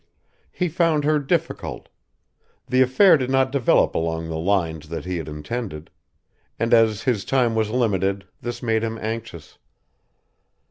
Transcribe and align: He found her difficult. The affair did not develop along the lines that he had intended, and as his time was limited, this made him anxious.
He 0.51 0.67
found 0.67 1.03
her 1.03 1.19
difficult. 1.19 1.87
The 2.67 2.81
affair 2.81 3.17
did 3.17 3.29
not 3.29 3.51
develop 3.51 3.93
along 3.93 4.29
the 4.29 4.39
lines 4.39 4.89
that 4.89 5.05
he 5.05 5.17
had 5.17 5.27
intended, 5.27 5.91
and 6.57 6.73
as 6.73 7.03
his 7.03 7.23
time 7.23 7.53
was 7.53 7.69
limited, 7.69 8.25
this 8.41 8.63
made 8.63 8.81
him 8.81 8.97
anxious. 8.99 9.59